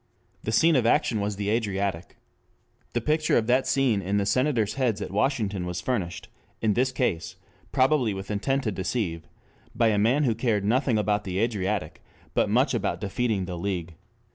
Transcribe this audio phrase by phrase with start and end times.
[0.41, 2.17] The scene of action was the Adriatic.
[2.93, 6.27] The picture of that scene in the Senators' heads at Washington was furnished,
[6.59, 7.35] in this case
[7.71, 9.27] probably with intent to deceive,
[9.75, 12.01] by a man who cared nothing about the Adriatic,
[12.33, 13.93] but much about defeating the League.